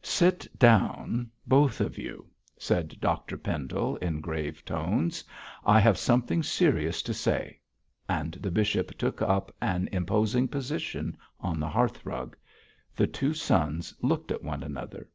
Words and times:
'Sit 0.00 0.46
down, 0.58 1.30
both 1.46 1.78
of 1.78 1.98
you,' 1.98 2.24
said 2.56 2.98
Dr 3.02 3.36
Pendle, 3.36 3.96
in 3.96 4.22
grave 4.22 4.64
tones, 4.64 5.22
'I 5.66 5.78
have 5.78 5.98
something 5.98 6.42
serious 6.42 7.02
to 7.02 7.12
say,' 7.12 7.60
and 8.08 8.32
the 8.40 8.50
bishop 8.50 8.96
took 8.96 9.20
up 9.20 9.54
an 9.60 9.90
imposing 9.92 10.48
position 10.48 11.18
on 11.38 11.60
the 11.60 11.68
hearthrug. 11.68 12.34
The 12.96 13.06
two 13.06 13.34
sons 13.34 13.94
looked 14.00 14.32
at 14.32 14.42
one 14.42 14.62
another. 14.62 15.06